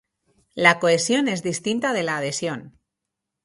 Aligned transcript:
La 0.55 0.79
cohesión 0.79 1.27
es 1.27 1.43
distinta 1.43 1.93
de 1.93 2.01
la 2.01 2.17
adhesión. 2.17 2.75